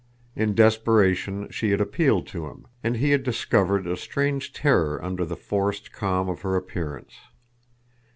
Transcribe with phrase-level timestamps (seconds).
[0.35, 5.23] In desperation she had appealed to him, and he had discovered a strange terror under
[5.25, 7.13] the forced calm of her appearance.